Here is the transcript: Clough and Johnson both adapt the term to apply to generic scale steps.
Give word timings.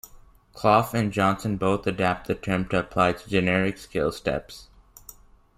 Clough 0.55 0.93
and 0.95 1.13
Johnson 1.13 1.57
both 1.57 1.85
adapt 1.85 2.25
the 2.25 2.33
term 2.33 2.67
to 2.69 2.79
apply 2.79 3.13
to 3.13 3.29
generic 3.29 3.77
scale 3.77 4.11
steps. 4.11 4.67